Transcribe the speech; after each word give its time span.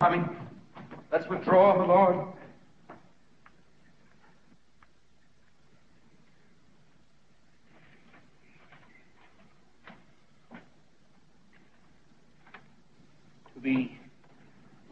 Coming. 0.00 0.28
Let's 1.10 1.28
withdraw, 1.28 1.76
my 1.76 1.84
lord. 1.84 2.28
To 13.54 13.60
be 13.60 13.98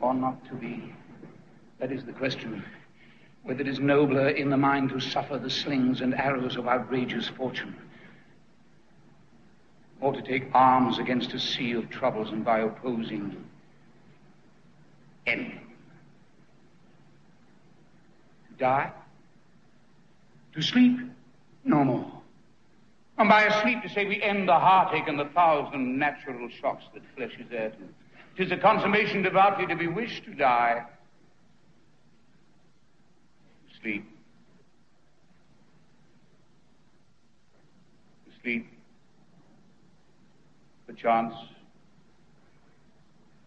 or 0.01 0.13
not 0.13 0.45
to 0.47 0.57
be, 0.57 0.93
that 1.79 1.93
is 1.93 2.03
the 2.03 2.13
question. 2.13 2.65
Whether 3.45 3.61
it 3.61 3.69
is 3.69 3.79
nobler 3.79 4.31
in 4.31 4.51
the 4.51 4.57
mind 4.57 4.89
to 4.89 4.99
suffer 4.99 5.39
the 5.39 5.49
slings 5.49 6.01
and 6.01 6.17
arrows 6.17 6.57
of 6.57 6.67
outrageous 6.67 7.29
fortune, 7.29 7.77
or 10.01 10.13
to 10.13 10.21
take 10.21 10.49
arms 10.53 10.99
against 10.99 11.33
a 11.33 11.39
sea 11.39 11.75
of 11.75 11.89
troubles 11.91 12.33
and 12.33 12.45
by 12.45 12.59
opposing 12.59 13.47
end. 15.27 15.53
To 18.49 18.59
die? 18.59 18.93
To 20.55 20.63
sleep? 20.63 20.99
No 21.65 21.85
more. 21.85 22.13
And 23.19 23.29
by 23.29 23.45
a 23.45 23.63
sleep 23.63 23.83
to 23.83 23.89
say 23.89 24.05
we 24.05 24.23
end 24.23 24.49
the 24.49 24.59
heartache 24.59 25.09
and 25.09 25.19
the 25.19 25.25
thousand 25.27 25.99
natural 25.99 26.49
shocks 26.61 26.85
that 26.95 27.03
flesh 27.17 27.33
is 27.39 27.47
heir 27.51 27.71
to. 27.71 27.77
Tis 28.37 28.53
a 28.53 28.57
consummation 28.57 29.23
devoutly 29.23 29.67
to 29.67 29.77
be 29.77 29.87
wished 29.87 30.25
to 30.25 30.35
die. 30.35 30.85
Sleep. 33.81 34.05
To 38.27 38.41
sleep. 38.43 38.67
Perchance. 40.87 41.35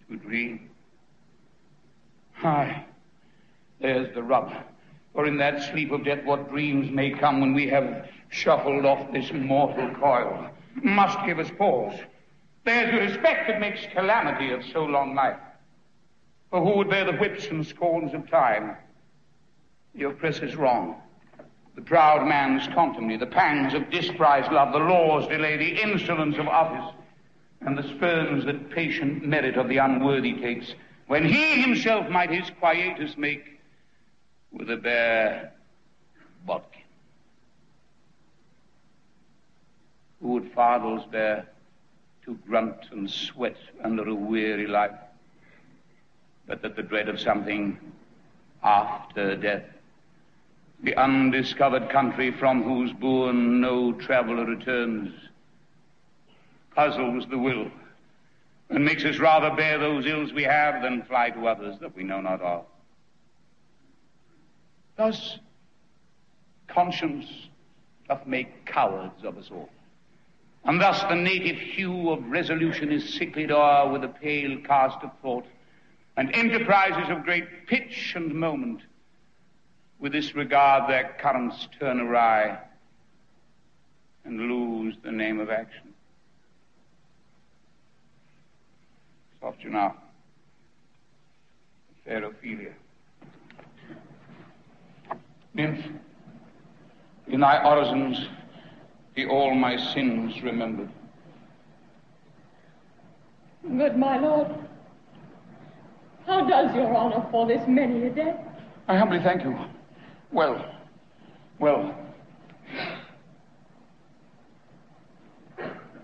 To 0.09 0.15
dream. 0.17 0.71
Aye, 2.43 2.85
there's 3.81 4.13
the 4.13 4.23
rub. 4.23 4.51
For 5.13 5.25
in 5.25 5.37
that 5.37 5.71
sleep 5.71 5.91
of 5.91 6.05
death, 6.05 6.23
what 6.23 6.49
dreams 6.49 6.89
may 6.91 7.11
come 7.11 7.41
when 7.41 7.53
we 7.53 7.67
have 7.69 8.07
shuffled 8.29 8.85
off 8.85 9.11
this 9.11 9.31
mortal 9.33 9.93
coil 9.95 10.49
must 10.81 11.17
give 11.25 11.39
us 11.39 11.51
pause. 11.57 11.99
There's 12.63 12.91
the 12.91 12.99
respect 12.99 13.47
that 13.47 13.59
makes 13.59 13.81
calamity 13.93 14.51
of 14.51 14.63
so 14.71 14.85
long 14.85 15.15
life. 15.15 15.39
For 16.49 16.63
who 16.63 16.77
would 16.77 16.89
bear 16.89 17.05
the 17.05 17.17
whips 17.17 17.47
and 17.47 17.65
scorns 17.65 18.13
of 18.13 18.29
time? 18.29 18.75
The 19.95 20.05
oppressor's 20.05 20.55
wrong, 20.55 20.95
the 21.75 21.81
proud 21.81 22.27
man's 22.27 22.67
contumely, 22.73 23.17
the 23.17 23.25
pangs 23.25 23.73
of 23.73 23.89
disprized 23.89 24.51
love, 24.51 24.71
the 24.71 24.79
law's 24.79 25.27
delay, 25.27 25.57
the 25.57 25.81
insolence 25.81 26.37
of 26.37 26.47
office, 26.47 26.95
and 27.61 27.77
the 27.77 27.83
spurns 27.83 28.45
that 28.45 28.69
patient 28.69 29.25
merit 29.25 29.57
of 29.57 29.67
the 29.67 29.77
unworthy 29.77 30.33
takes 30.33 30.73
when 31.09 31.25
he 31.25 31.59
himself 31.59 32.07
might 32.07 32.29
his 32.29 32.51
quietus 32.59 33.17
make 33.17 33.59
with 34.51 34.69
a 34.69 34.77
bare 34.77 35.51
bodkin. 36.45 36.83
Who 40.21 40.27
would 40.33 40.51
fathers 40.51 41.01
bear 41.11 41.47
to 42.25 42.35
grunt 42.47 42.91
and 42.91 43.09
sweat 43.09 43.57
under 43.83 44.07
a 44.07 44.13
weary 44.13 44.67
life, 44.67 44.99
but 46.45 46.61
that 46.61 46.75
the 46.75 46.83
dread 46.83 47.09
of 47.09 47.19
something 47.19 47.79
after 48.61 49.35
death, 49.35 49.65
the 50.83 50.95
undiscovered 50.95 51.89
country 51.89 52.29
from 52.29 52.61
whose 52.61 52.93
bourne 52.93 53.59
no 53.59 53.93
traveller 53.93 54.45
returns, 54.45 55.11
puzzles 56.75 57.25
the 57.31 57.39
will 57.39 57.71
and 58.69 58.85
makes 58.85 59.03
us 59.03 59.17
rather 59.17 59.55
bear 59.55 59.77
those 59.77 60.05
ills 60.05 60.31
we 60.31 60.43
have 60.43 60.81
than 60.81 61.03
fly 61.03 61.29
to 61.31 61.47
others 61.47 61.77
that 61.79 61.95
we 61.95 62.03
know 62.03 62.21
not 62.21 62.41
of. 62.41 62.65
Thus, 64.95 65.39
conscience 66.67 67.25
doth 68.07 68.25
make 68.27 68.65
cowards 68.65 69.23
of 69.23 69.37
us 69.37 69.49
all. 69.51 69.69
And 70.65 70.79
thus 70.79 71.01
the 71.03 71.15
native 71.15 71.57
hue 71.57 72.09
of 72.09 72.25
resolution 72.25 72.91
is 72.91 73.17
sicklied 73.17 73.51
o'er 73.51 73.91
with 73.91 74.03
a 74.03 74.09
pale 74.09 74.57
cast 74.65 74.97
of 75.03 75.11
thought, 75.21 75.45
and 76.17 76.35
enterprises 76.35 77.09
of 77.09 77.23
great 77.23 77.65
pitch 77.65 78.13
and 78.15 78.33
moment 78.33 78.81
with 79.99 80.11
this 80.11 80.35
regard 80.35 80.89
their 80.89 81.15
currents 81.19 81.67
turn 81.79 81.99
awry 81.99 82.59
and 84.25 84.39
lose 84.41 84.95
the 85.03 85.11
name 85.11 85.39
of 85.39 85.49
action. 85.49 85.88
Soft 89.41 89.63
you 89.63 89.69
now. 89.69 89.95
Fair 92.05 92.25
Ophelia. 92.25 92.73
Nymph, 95.53 95.85
in 97.27 97.39
thy 97.39 97.63
orisons 97.63 98.27
be 99.15 99.25
all 99.25 99.53
my 99.55 99.77
sins 99.93 100.41
remembered. 100.43 100.89
Good 103.77 103.97
my 103.97 104.17
lord, 104.17 104.47
how 106.25 106.47
does 106.47 106.73
your 106.75 106.95
honor 106.95 107.25
for 107.31 107.47
this 107.47 107.61
many 107.67 108.03
a 108.07 108.09
day? 108.09 108.35
I 108.87 108.97
humbly 108.97 109.19
thank 109.19 109.43
you. 109.43 109.57
Well, 110.31 110.65
well. 111.59 111.95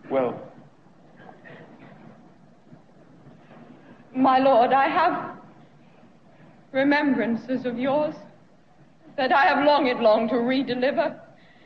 Well. 0.09 0.44
My 4.15 4.39
lord, 4.39 4.71
I 4.71 4.87
have 4.87 5.37
remembrances 6.71 7.65
of 7.65 7.77
yours 7.77 8.15
that 9.17 9.33
I 9.33 9.45
have 9.45 9.65
longed 9.65 9.99
long 9.99 10.29
to 10.29 10.35
redeliver. 10.35 11.19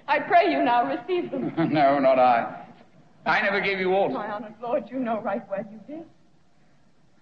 I 0.07 0.19
pray 0.19 0.51
you 0.51 0.63
now 0.63 0.85
receive 0.85 1.29
them. 1.29 1.53
no, 1.71 1.99
not 1.99 2.17
I. 2.17 2.65
I 3.25 3.41
never 3.41 3.61
gave 3.61 3.79
you 3.79 3.91
aught. 3.93 4.11
My 4.11 4.31
honored 4.31 4.55
lord, 4.61 4.89
you 4.89 4.99
know 4.99 5.21
right 5.21 5.47
well 5.49 5.63
you 5.71 5.79
did. 5.95 6.05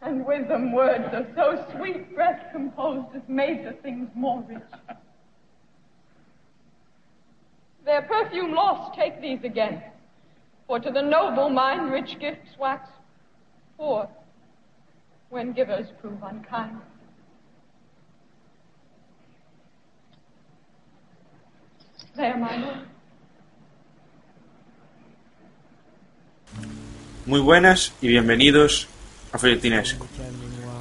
And 0.01 0.25
with 0.25 0.47
them 0.47 0.71
words 0.71 1.05
of 1.11 1.25
so 1.35 1.65
sweet 1.75 2.15
breath 2.15 2.41
composed 2.53 3.13
as 3.15 3.23
made 3.27 3.65
the 3.65 3.73
things 3.81 4.09
more 4.15 4.41
rich. 4.47 4.61
Their 7.85 8.03
perfume 8.03 8.53
lost, 8.53 8.97
take 8.97 9.21
these 9.21 9.43
again. 9.43 9.81
For 10.67 10.79
to 10.79 10.91
the 10.91 11.01
noble 11.01 11.49
mind 11.49 11.91
rich 11.91 12.17
gifts 12.19 12.49
wax 12.59 12.89
poor 13.77 14.09
when 15.29 15.53
givers 15.53 15.87
prove 16.01 16.21
unkind. 16.23 16.79
There, 22.15 22.37
my 22.37 22.57
lord. 22.57 22.87
Muy 27.25 27.41
buenas 27.41 27.93
y 28.01 28.07
bienvenidos 28.07 28.87
a 29.33 29.37
Folletinesco. 29.37 30.07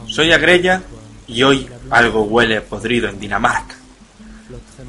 Soy 0.06 0.30
Agrella 0.30 0.80
y 1.26 1.42
hoy 1.42 1.68
algo 1.90 2.22
huele 2.22 2.60
podrido 2.60 3.08
en 3.08 3.18
Dinamarca. 3.18 3.74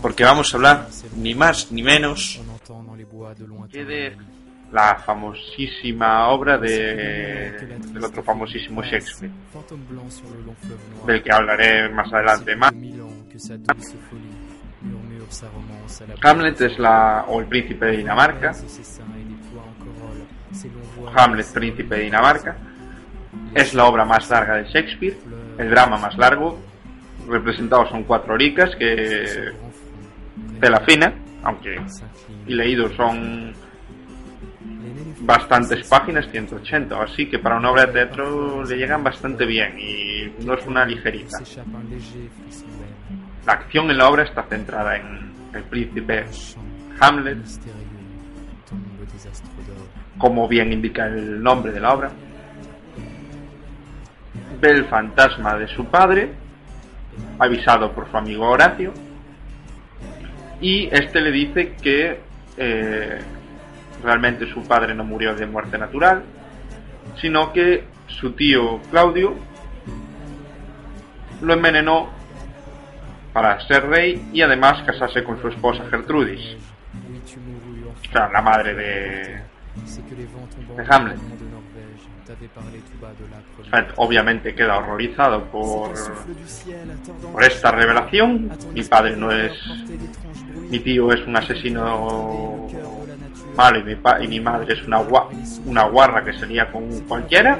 Porque 0.01 0.23
vamos 0.23 0.53
a 0.53 0.57
hablar 0.57 0.89
ni 1.15 1.33
más 1.33 1.71
ni 1.71 1.81
menos 1.81 2.39
que 3.71 3.83
de 3.83 4.17
la 4.71 4.95
famosísima 4.95 6.27
obra 6.29 6.57
de, 6.57 7.79
del 7.91 8.03
otro 8.03 8.21
famosísimo 8.21 8.81
Shakespeare, 8.83 9.31
del 11.05 11.23
que 11.23 11.31
hablaré 11.31 11.89
más 11.89 12.11
adelante 12.11 12.55
más. 12.55 12.73
Hamlet 16.21 16.61
es 16.61 16.79
la, 16.79 17.25
o 17.27 17.39
el 17.39 17.47
príncipe 17.47 17.85
de 17.85 17.97
Dinamarca, 17.97 18.53
Hamlet, 21.15 21.53
príncipe 21.53 21.95
de 21.95 22.03
Dinamarca, 22.03 22.57
es 23.53 23.73
la 23.73 23.85
obra 23.85 24.05
más 24.05 24.29
larga 24.29 24.57
de 24.57 24.65
Shakespeare, 24.65 25.17
el 25.57 25.69
drama 25.69 25.97
más 25.97 26.17
largo, 26.17 26.59
representados 27.27 27.89
son 27.89 28.03
cuatro 28.03 28.33
horicas 28.33 28.75
que 28.77 29.51
de 30.59 30.69
la 30.69 30.79
fina, 30.81 31.13
aunque 31.43 31.79
y 32.47 32.53
leídos 32.53 32.93
son 32.95 33.53
bastantes 35.21 35.87
páginas, 35.87 36.27
180 36.31 36.95
o 36.95 37.01
así, 37.01 37.27
que 37.27 37.39
para 37.39 37.57
una 37.57 37.71
obra 37.71 37.85
de 37.85 37.93
teatro 37.93 38.63
le 38.63 38.77
llegan 38.77 39.03
bastante 39.03 39.45
bien 39.45 39.77
y 39.79 40.43
no 40.45 40.53
es 40.53 40.65
una 40.65 40.85
ligerita. 40.85 41.39
La 43.45 43.53
acción 43.53 43.89
en 43.89 43.97
la 43.97 44.09
obra 44.09 44.23
está 44.23 44.43
centrada 44.43 44.97
en 44.97 45.31
el 45.53 45.63
príncipe 45.63 46.25
Hamlet, 46.99 47.37
como 50.17 50.47
bien 50.47 50.73
indica 50.73 51.07
el 51.07 51.41
nombre 51.41 51.71
de 51.71 51.79
la 51.79 51.93
obra. 51.93 52.11
Ve 54.59 54.69
el 54.71 54.85
fantasma 54.85 55.55
de 55.55 55.67
su 55.67 55.85
padre, 55.85 56.33
avisado 57.39 57.91
por 57.91 58.09
su 58.09 58.17
amigo 58.17 58.49
Horacio, 58.49 58.91
y 60.59 60.89
este 60.91 61.21
le 61.21 61.31
dice 61.31 61.75
que 61.81 62.19
eh, 62.57 63.19
realmente 64.03 64.51
su 64.51 64.63
padre 64.63 64.93
no 64.93 65.03
murió 65.03 65.35
de 65.35 65.45
muerte 65.45 65.77
natural, 65.77 66.23
sino 67.19 67.51
que 67.51 67.85
su 68.07 68.31
tío 68.31 68.79
Claudio 68.89 69.35
lo 71.41 71.53
envenenó 71.53 72.09
para 73.33 73.59
ser 73.67 73.87
rey 73.87 74.29
y 74.33 74.41
además 74.41 74.81
casarse 74.83 75.23
con 75.23 75.39
su 75.41 75.47
esposa 75.47 75.83
Gertrudis, 75.89 76.57
o 78.07 78.11
sea, 78.11 78.29
la 78.29 78.41
madre 78.41 78.73
de, 78.73 79.41
Hamlet. 80.89 81.19
Obviamente 83.97 84.55
queda 84.55 84.77
horrorizado 84.77 85.45
por 85.45 85.93
esta 87.41 87.71
revelación. 87.71 88.49
Mi 88.73 88.83
padre 88.83 89.15
no 89.15 89.31
es. 89.31 89.53
Mi 90.69 90.79
tío 90.79 91.11
es 91.11 91.25
un 91.25 91.37
asesino 91.37 92.67
y 93.77 93.83
mi, 93.83 93.95
pa 93.95 94.23
y 94.23 94.27
mi 94.27 94.39
madre 94.39 94.73
es 94.73 94.83
una, 94.85 95.01
una 95.65 95.83
guarra 95.85 96.23
que 96.23 96.33
sería 96.33 96.71
con 96.71 97.01
cualquiera. 97.01 97.59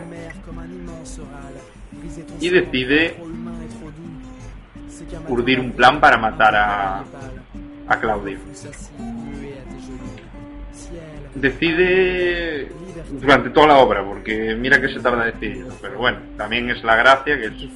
Y 2.39 2.49
decide 2.49 3.17
urdir 5.27 5.59
un 5.59 5.71
plan 5.71 5.99
para 5.99 6.17
matar 6.17 6.55
a, 6.55 7.03
a 7.88 7.99
Claudio. 7.99 8.38
Decide 11.35 12.69
durante 13.11 13.50
toda 13.50 13.67
la 13.67 13.77
obra, 13.77 14.03
porque 14.03 14.55
mira 14.55 14.79
que 14.81 14.89
se 14.89 15.00
tarda 15.00 15.25
decidirlo, 15.25 15.73
pero 15.81 15.97
bueno, 15.97 16.19
también 16.38 16.69
es 16.69 16.83
la 16.83 16.95
gracia 16.95 17.39
que, 17.39 17.69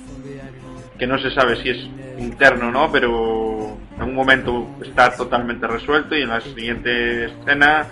que 0.98 1.08
no 1.08 1.18
se 1.20 1.32
sabe 1.32 1.62
si 1.62 1.70
es 1.70 1.78
interno 2.20 2.70
o 2.70 2.72
no, 2.72 2.92
pero 2.92 3.78
en 3.98 4.04
un 4.04 4.16
momento 4.16 4.68
está 4.84 5.16
totalmente 5.16 5.68
resuelto 5.68 6.16
y 6.16 6.24
en 6.24 6.30
la 6.30 6.42
siguiente 6.42 7.26
escena 7.26 7.88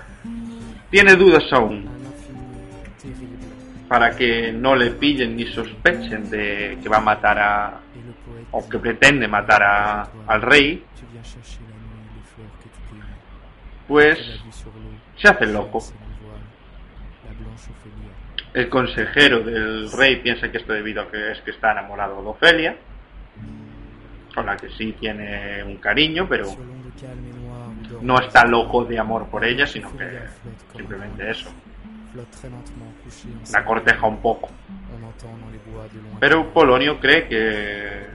tiene 0.90 1.16
dudas 1.16 1.44
aún. 1.52 1.88
Para 3.88 4.16
que 4.16 4.52
no 4.52 4.76
le 4.76 4.92
pillen 4.92 5.36
ni 5.36 5.46
sospechen 5.48 6.30
de 6.30 6.78
que 6.82 6.90
va 6.90 6.98
a 6.98 7.02
matar 7.02 7.40
a 7.40 7.80
o 8.52 8.68
que 8.68 8.80
pretende 8.80 9.28
matar 9.28 9.64
a, 9.64 10.10
al 10.28 10.42
rey 10.42 10.84
pues 13.90 14.20
se 15.18 15.28
hace 15.28 15.48
loco. 15.48 15.80
El 18.54 18.70
consejero 18.70 19.42
del 19.42 19.92
rey 19.92 20.18
piensa 20.18 20.52
que 20.52 20.60
esto 20.60 20.74
debido 20.74 21.02
a 21.02 21.12
que 21.12 21.32
es 21.32 21.42
que 21.42 21.52
está 21.52 21.72
enamorado 21.72 22.22
de 22.22 22.30
Ofelia, 22.30 22.78
con 24.34 24.46
la 24.46 24.56
que 24.58 24.70
sí 24.78 24.96
tiene 25.00 25.64
un 25.64 25.78
cariño, 25.78 26.28
pero 26.30 26.46
no 28.02 28.20
está 28.20 28.46
loco 28.46 28.86
de 28.86 29.00
amor 29.00 29.28
por 29.28 29.46
ella, 29.46 29.66
sino 29.66 29.96
que 29.98 30.20
simplemente 30.76 31.32
eso. 31.32 31.50
La 33.52 33.64
corteja 33.64 34.08
un 34.08 34.18
poco. 34.18 34.50
Pero 36.20 36.54
Polonio 36.54 37.00
cree 37.00 37.28
que, 37.28 38.08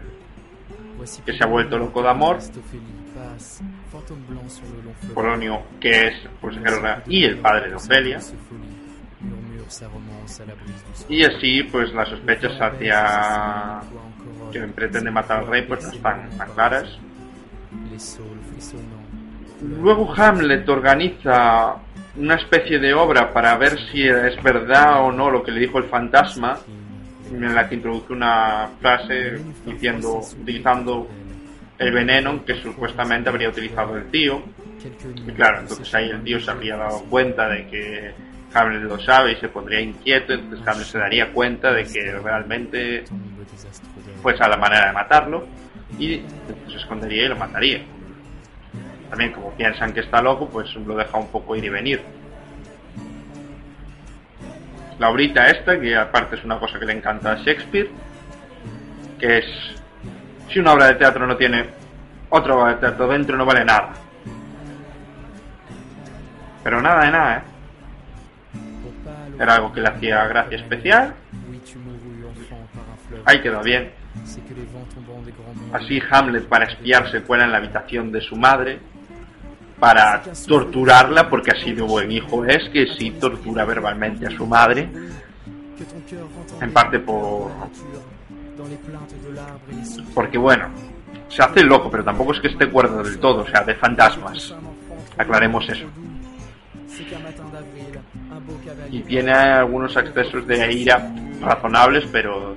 que 1.25 1.33
se 1.33 1.45
ha 1.45 1.47
vuelto 1.47 1.79
loco 1.79 2.03
de 2.03 2.09
amor. 2.09 2.39
Polonio, 5.15 5.63
que 5.81 6.09
es 6.09 6.15
consejero 6.41 6.83
y 7.07 7.25
el 7.25 7.39
padre 7.39 7.71
de 7.71 7.77
Ofelia, 7.77 8.21
y 11.09 11.25
así, 11.25 11.63
pues 11.65 11.93
las 11.93 12.09
sospechas 12.09 12.53
hacia 12.61 13.81
quien 14.53 14.73
pretende 14.73 15.11
matar 15.11 15.41
al 15.41 15.47
rey, 15.47 15.63
pues 15.63 15.83
no 15.85 15.93
están 15.93 16.31
tan 16.37 16.51
claras. 16.53 16.99
Luego 19.63 20.13
Hamlet 20.15 20.69
organiza 20.69 21.77
una 22.17 22.35
especie 22.37 22.79
de 22.79 22.95
obra 22.95 23.33
para 23.33 23.57
ver 23.57 23.79
si 23.91 24.07
es 24.07 24.41
verdad 24.43 25.03
o 25.03 25.13
no 25.13 25.31
lo 25.31 25.43
que 25.43 25.53
le 25.53 25.61
dijo 25.61 25.79
el 25.79 25.85
fantasma, 25.85 26.59
en 27.33 27.55
la 27.55 27.69
que 27.69 27.77
introduce 27.77 28.13
una 28.13 28.69
frase 28.81 29.41
diciendo, 29.65 30.21
utilizando 30.41 31.09
el 31.79 31.93
veneno 31.93 32.45
que 32.45 32.55
supuestamente 32.57 33.29
habría 33.29 33.49
utilizado 33.49 33.97
el 33.97 34.11
tío. 34.11 34.43
Y 35.17 35.33
claro, 35.33 35.61
entonces 35.61 35.93
ahí 35.95 36.11
el 36.11 36.23
tío 36.23 36.39
se 36.41 36.51
habría 36.51 36.77
dado 36.77 37.01
cuenta 37.05 37.49
de 37.49 37.67
que 37.67 38.13
Hamlet 38.53 38.83
lo 38.83 38.99
sabe 39.01 39.33
y 39.33 39.37
se 39.37 39.49
pondría 39.49 39.81
inquieto, 39.81 40.35
entonces 40.35 40.67
Hamlet 40.67 40.87
se 40.87 40.99
daría 40.99 41.33
cuenta 41.33 41.73
de 41.73 41.85
que 41.85 42.13
realmente 42.23 43.05
pues 44.23 44.41
a 44.41 44.49
la 44.49 44.57
manera 44.57 44.87
de 44.87 44.93
matarlo 44.93 45.47
y 45.99 46.23
se 46.69 46.77
escondería 46.77 47.25
y 47.25 47.29
lo 47.29 47.37
mataría. 47.37 47.83
También 49.11 49.33
como 49.33 49.53
piensan 49.53 49.93
que 49.93 50.01
está 50.01 50.21
loco, 50.21 50.49
pues 50.49 50.75
lo 50.75 50.97
deja 50.97 51.19
un 51.19 51.29
poco 51.29 51.55
ir 51.57 51.65
y 51.65 51.69
venir. 51.69 52.03
La 54.99 55.11
obrita 55.11 55.49
esta, 55.49 55.79
que 55.79 55.97
aparte 55.97 56.37
es 56.37 56.45
una 56.45 56.59
cosa 56.59 56.79
que 56.79 56.87
le 56.87 56.93
encanta 56.93 57.33
a 57.33 57.37
Shakespeare, 57.37 57.91
que 59.19 59.39
es 59.39 59.45
si 60.53 60.59
una 60.61 60.73
obra 60.73 60.87
de 60.87 60.95
teatro 60.95 61.27
no 61.27 61.37
tiene 61.37 61.67
otra 62.31 62.55
obra 62.55 62.75
de 62.75 62.81
teatro 62.81 63.09
dentro 63.09 63.37
no 63.37 63.45
vale 63.45 63.65
nada. 63.65 63.93
Pero 66.63 66.81
nada 66.81 67.05
de 67.05 67.11
nada, 67.11 67.37
¿eh? 67.37 67.43
Era 69.39 69.57
algo 69.57 69.73
que 69.73 69.81
le 69.81 69.89
hacía 69.89 70.27
gracia 70.27 70.57
especial. 70.57 71.15
Ahí 73.25 73.41
quedó 73.41 73.63
bien. 73.63 73.91
Así 75.73 76.01
Hamlet 76.11 76.47
para 76.47 76.67
espiar 76.67 77.11
se 77.11 77.23
cuela 77.23 77.45
en 77.45 77.53
la 77.53 77.59
habitación 77.59 78.13
de 78.13 78.21
su 78.21 78.37
madre 78.37 78.81
para 79.79 80.23
torturarla 80.47 81.29
porque 81.29 81.51
así 81.51 81.73
de 81.73 81.83
buen 81.83 82.11
hijo 82.11 82.45
es 82.45 82.69
que 82.71 82.87
sí 82.99 83.11
tortura 83.13 83.65
verbalmente 83.65 84.27
a 84.27 84.31
su 84.31 84.47
madre 84.47 84.89
en 86.61 86.73
parte 86.73 86.99
por 87.01 87.51
porque 90.15 90.39
bueno 90.39 90.69
se 91.29 91.43
hace 91.43 91.65
loco 91.65 91.91
pero 91.91 92.05
tampoco 92.05 92.33
es 92.33 92.41
que 92.41 92.49
esté 92.49 92.71
cuerdo 92.71 93.03
del 93.03 93.19
todo 93.19 93.43
o 93.43 93.47
sea 93.47 93.63
de 93.65 93.75
fantasmas. 93.75 94.55
Aclaremos 95.17 95.69
eso. 95.69 95.87
Y 98.91 99.01
tiene 99.03 99.33
algunos 99.33 99.97
excesos 99.97 100.47
de 100.47 100.73
ira 100.73 101.13
razonables, 101.41 102.05
pero... 102.13 102.57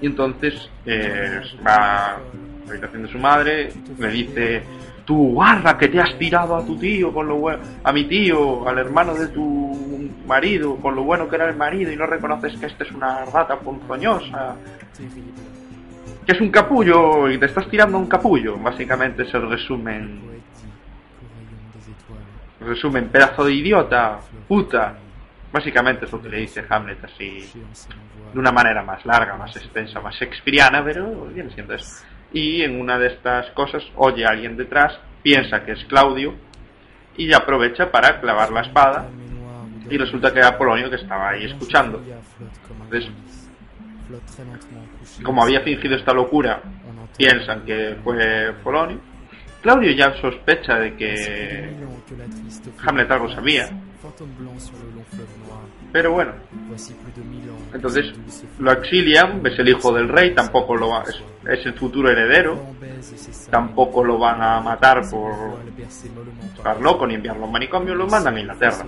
Y 0.00 0.06
entonces 0.06 0.68
eh, 0.84 1.40
va 1.66 2.18
la 2.66 2.72
habitación 2.72 3.02
de 3.02 3.08
su 3.08 3.18
madre, 3.18 3.72
le 3.98 4.08
dice, 4.08 4.62
tú 5.04 5.32
guarda 5.32 5.76
que 5.76 5.88
te 5.88 6.00
has 6.00 6.16
tirado 6.18 6.56
a 6.56 6.64
tu 6.64 6.76
tío, 6.78 7.12
con 7.12 7.26
lo 7.26 7.36
bueno, 7.36 7.62
a 7.82 7.92
mi 7.92 8.04
tío, 8.04 8.68
al 8.68 8.78
hermano 8.78 9.14
de 9.14 9.28
tu 9.28 10.10
marido, 10.26 10.76
con 10.76 10.94
lo 10.94 11.02
bueno 11.04 11.28
que 11.28 11.36
era 11.36 11.48
el 11.48 11.56
marido 11.56 11.92
y 11.92 11.96
no 11.96 12.06
reconoces 12.06 12.58
que 12.58 12.66
este 12.66 12.84
es 12.84 12.92
una 12.92 13.24
rata 13.24 13.58
ponzoñosa, 13.58 14.56
que 16.24 16.32
es 16.32 16.40
un 16.40 16.50
capullo 16.50 17.28
y 17.30 17.38
te 17.38 17.46
estás 17.46 17.68
tirando 17.68 17.98
un 17.98 18.06
capullo. 18.06 18.56
Básicamente 18.58 19.24
es 19.24 19.34
el 19.34 19.48
resumen 19.48 20.32
resumen, 22.62 23.08
pedazo 23.08 23.44
de 23.44 23.54
idiota, 23.54 24.18
puta. 24.48 24.94
Básicamente 25.52 26.06
es 26.06 26.12
lo 26.12 26.22
que 26.22 26.30
le 26.30 26.38
dice 26.38 26.64
Hamlet 26.66 27.04
así, 27.04 27.46
de 28.32 28.38
una 28.38 28.50
manera 28.50 28.82
más 28.82 29.04
larga, 29.04 29.36
más 29.36 29.54
extensa, 29.56 30.00
más 30.00 30.14
shakespeariana, 30.14 30.82
pero 30.82 31.26
viene 31.26 31.50
siendo 31.50 31.74
eso. 31.74 32.04
Y 32.32 32.62
en 32.62 32.80
una 32.80 32.98
de 32.98 33.08
estas 33.08 33.50
cosas 33.50 33.82
oye 33.96 34.24
a 34.24 34.30
alguien 34.30 34.56
detrás, 34.56 34.98
piensa 35.22 35.64
que 35.64 35.72
es 35.72 35.84
Claudio 35.84 36.34
y 37.16 37.32
aprovecha 37.32 37.90
para 37.90 38.20
clavar 38.20 38.50
la 38.50 38.62
espada 38.62 39.08
y 39.88 39.98
resulta 39.98 40.32
que 40.32 40.38
era 40.38 40.56
Polonio 40.56 40.88
que 40.88 40.96
estaba 40.96 41.30
ahí 41.30 41.44
escuchando. 41.44 42.02
Entonces, 42.84 43.10
como 45.22 45.42
había 45.42 45.60
fingido 45.60 45.96
esta 45.96 46.14
locura, 46.14 46.62
piensan 47.16 47.64
que 47.64 47.96
fue 48.02 48.54
Polonio 48.62 49.12
Claudio 49.62 49.92
ya 49.92 50.12
sospecha 50.20 50.74
de 50.74 50.96
que 50.96 51.70
Hamlet 52.84 53.10
algo 53.10 53.32
sabía. 53.32 53.70
Pero 55.92 56.12
bueno. 56.12 56.32
Entonces 57.72 58.12
lo 58.58 58.72
exilian, 58.72 59.44
es 59.46 59.58
el 59.58 59.68
hijo 59.68 59.92
del 59.92 60.08
rey, 60.08 60.34
tampoco 60.34 60.76
lo 60.76 60.88
va, 60.90 61.02
es, 61.02 61.22
es, 61.58 61.66
el 61.66 61.74
futuro 61.74 62.10
heredero. 62.10 62.74
Tampoco 63.50 64.04
lo 64.04 64.18
van 64.18 64.42
a 64.42 64.60
matar 64.60 65.02
por 65.10 65.58
estar 66.56 66.80
loco 66.80 67.06
ni 67.06 67.14
enviarlo 67.14 67.44
a 67.44 67.46
un 67.46 67.52
manicomio, 67.52 67.94
lo 67.94 68.06
mandan 68.06 68.36
a 68.36 68.40
Inglaterra. 68.40 68.84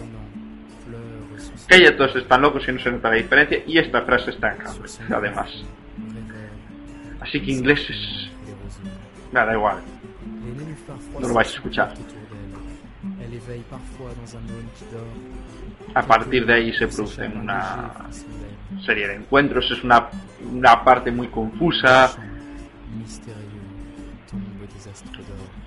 Que 1.69 1.83
ya 1.83 1.97
todos 1.97 2.15
están 2.17 2.43
locos 2.43 2.67
y 2.69 2.73
no 2.73 2.79
se 2.79 2.91
nota 2.91 3.09
la 3.09 3.17
diferencia. 3.17 3.63
Y 3.67 3.79
esta 3.79 4.03
frase 4.03 4.31
está 4.31 4.55
en 4.55 4.67
Hamlet, 4.67 4.91
además. 5.11 5.51
Así 7.21 7.41
que 7.41 7.53
ingleses. 7.53 7.97
Nada, 9.33 9.55
igual. 9.55 9.79
No 11.19 11.29
lo 11.29 11.35
vais 11.35 11.49
a 11.49 11.55
escuchar. 11.55 11.95
A 15.95 16.03
partir 16.03 16.47
de 16.47 16.55
ahí 16.55 16.73
se 16.73 16.89
producen 16.89 17.37
una 17.37 17.91
serie 18.85 19.09
de 19.09 19.15
encuentros, 19.17 19.71
es 19.71 19.83
una, 19.85 20.09
una 20.53 20.83
parte 20.85 21.11
muy 21.11 21.29
confusa. 21.29 22.15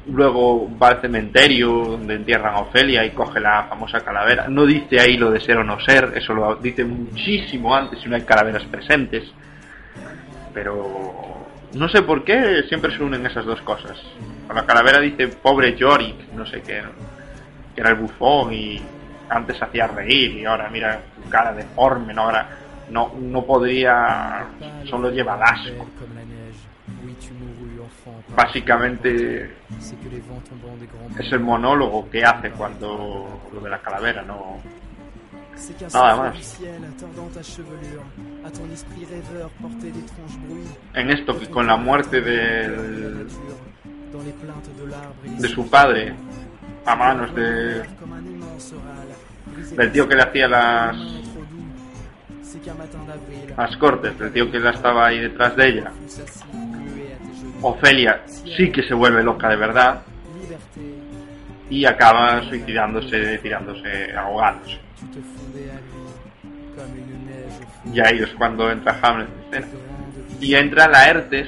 Luego 0.08 0.70
va 0.78 0.90
al 0.90 1.02
cementerio 1.02 1.70
donde 1.70 2.16
entierran 2.16 2.56
a 2.56 2.60
Ofelia 2.60 3.06
y 3.06 3.12
coge 3.12 3.40
la 3.40 3.64
famosa 3.64 4.00
calavera. 4.00 4.48
No 4.48 4.66
dice 4.66 5.00
ahí 5.00 5.18
lo 5.18 5.32
de 5.32 5.40
ser 5.40 5.58
o 5.58 5.64
no 5.64 5.80
ser, 5.80 6.14
eso 6.16 6.34
lo 6.34 6.56
dice 6.56 6.86
muchísimo 6.86 7.76
antes 7.76 8.00
si 8.00 8.10
no 8.10 8.16
hay 8.16 8.22
calaveras 8.24 8.64
presentes. 8.66 9.32
pero 10.54 11.46
no 11.74 11.90
sé 11.90 12.02
por 12.02 12.24
qué 12.24 12.64
siempre 12.68 12.96
se 12.96 13.04
unen 13.04 13.26
esas 13.26 13.46
dos 13.46 13.62
cosas. 13.62 13.98
La 14.54 14.66
calavera 14.66 15.00
dice 15.00 15.28
pobre 15.28 15.76
Yorick, 15.76 16.32
no 16.34 16.46
sé 16.46 16.62
qué, 16.62 16.82
que 17.78 17.82
era 17.82 17.92
el 17.92 17.98
bufón 17.98 18.52
y 18.52 18.82
antes 19.30 19.62
hacía 19.62 19.86
reír 19.86 20.32
y 20.40 20.46
ahora 20.46 20.68
mira 20.68 21.00
tu 21.16 21.30
cara 21.30 21.54
deforme, 21.54 22.12
¿no? 22.12 22.24
ahora 22.24 22.50
no, 22.90 23.14
no 23.22 23.46
podría, 23.46 24.48
solo 24.90 25.12
lleva 25.12 25.36
asco. 25.36 25.86
Básicamente 28.36 29.58
es 31.20 31.32
el 31.32 31.40
monólogo 31.40 32.10
que 32.10 32.24
hace 32.24 32.50
cuando 32.50 33.42
lo 33.54 33.60
de 33.62 33.70
la 33.70 33.80
calavera, 33.80 34.24
no 34.24 34.58
nada 35.94 36.16
más. 36.16 36.60
En 40.96 41.10
esto 41.12 41.40
que 41.40 41.48
con 41.48 41.68
la 41.68 41.78
muerte 41.78 42.22
del, 42.22 43.28
de 45.38 45.48
su 45.50 45.70
padre 45.70 46.16
a 46.86 46.96
manos 46.96 47.34
de 47.36 47.84
del 49.76 49.92
tío 49.92 50.08
que 50.08 50.16
le 50.16 50.24
hacía 50.24 50.48
las 50.48 50.96
las 53.58 53.78
cortes, 53.78 54.18
del 54.18 54.32
tío 54.32 54.52
que 54.52 54.60
la 54.60 54.72
estaba 54.72 55.08
ahí 55.08 55.20
detrás 55.20 55.56
de 55.56 55.68
ella. 55.68 55.92
Ofelia 57.62 58.22
sí 58.28 58.72
que 58.72 58.84
se 58.84 58.94
vuelve 58.94 59.24
loca 59.24 59.50
de 59.50 59.56
verdad 59.56 60.02
y 61.70 61.86
acaba 61.86 62.42
suicidándose, 62.44 63.40
tirándose, 63.40 64.16
ahogándose. 64.16 64.80
Y 67.94 68.00
ahí 68.00 68.20
es 68.20 68.30
cuando 68.38 68.72
entra 68.72 69.00
Hamlet 69.02 69.28
en 69.52 69.64
escena. 69.64 69.68
Y 70.40 70.56
entra 70.56 70.88
Laertes, 70.88 71.48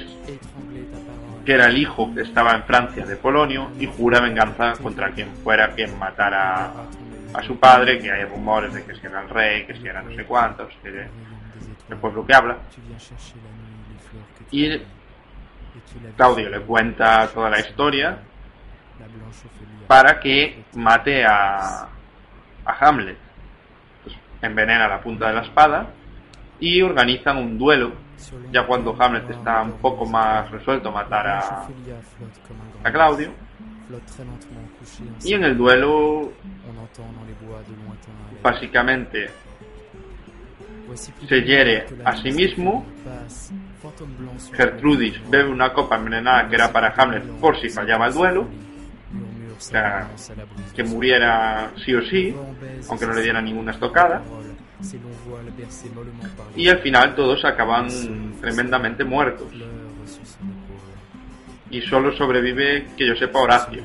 que 1.44 1.52
era 1.54 1.66
el 1.66 1.78
hijo 1.78 2.14
que 2.14 2.22
estaba 2.22 2.52
en 2.52 2.64
Francia 2.64 3.06
de 3.06 3.16
Polonio, 3.16 3.70
y 3.78 3.86
jura 3.86 4.20
venganza 4.20 4.74
contra 4.82 5.10
quien 5.10 5.28
fuera 5.36 5.70
quien 5.72 5.98
matara 5.98 6.72
a 7.32 7.42
su 7.42 7.58
padre, 7.58 7.98
que 7.98 8.10
hay 8.10 8.24
rumores 8.24 8.72
de 8.74 8.84
que 8.84 8.94
si 8.94 9.06
era 9.06 9.22
el 9.22 9.28
rey, 9.28 9.66
que 9.66 9.74
si 9.74 9.86
era 9.86 10.02
no 10.02 10.14
sé 10.14 10.24
cuántos, 10.24 10.72
que 10.82 11.06
el 11.88 11.96
pueblo 11.96 12.26
que 12.26 12.34
habla. 12.34 12.58
Y 14.50 14.82
Claudio 16.16 16.50
le 16.50 16.60
cuenta 16.60 17.28
toda 17.28 17.50
la 17.50 17.60
historia 17.60 18.18
para 19.86 20.20
que 20.20 20.64
mate 20.74 21.24
a, 21.24 21.88
a 22.64 22.72
Hamlet. 22.80 23.18
Envenena 24.42 24.88
la 24.88 25.00
punta 25.00 25.28
de 25.28 25.34
la 25.34 25.42
espada 25.42 25.86
y 26.60 26.82
organizan 26.82 27.38
un 27.38 27.58
duelo, 27.58 27.92
ya 28.52 28.66
cuando 28.66 28.94
Hamlet 28.98 29.30
está 29.30 29.62
un 29.62 29.72
poco 29.72 30.04
más 30.06 30.50
resuelto 30.50 30.90
a 30.90 30.92
matar 30.92 31.26
a, 31.26 31.68
a 32.84 32.92
Claudio. 32.92 33.30
Y 35.24 35.34
en 35.34 35.44
el 35.44 35.56
duelo, 35.56 36.32
básicamente, 38.42 39.30
se 41.28 41.42
hiere 41.42 41.86
a 42.04 42.16
sí 42.16 42.30
mismo. 42.30 42.84
Gertrudis 44.54 45.20
bebe 45.28 45.48
una 45.48 45.72
copa 45.72 45.96
envenenada 45.96 46.48
que 46.48 46.54
era 46.54 46.70
para 46.70 46.94
Hamlet 46.96 47.24
por 47.40 47.58
si 47.60 47.68
fallaba 47.68 48.06
el 48.08 48.14
duelo. 48.14 48.46
O 49.56 49.62
sea, 49.62 50.08
que 50.74 50.82
muriera 50.84 51.70
sí 51.84 51.94
o 51.94 52.02
sí, 52.02 52.34
aunque 52.88 53.06
no 53.06 53.12
le 53.12 53.22
diera 53.22 53.42
ninguna 53.42 53.72
estocada. 53.72 54.22
Y 56.56 56.68
al 56.68 56.78
final 56.78 57.14
todos 57.14 57.44
acaban 57.44 57.88
tremendamente 58.40 59.04
muertos. 59.04 59.48
Y 61.70 61.80
solo 61.82 62.16
sobrevive, 62.16 62.88
que 62.96 63.06
yo 63.06 63.14
sepa, 63.14 63.40
Horacio. 63.40 63.84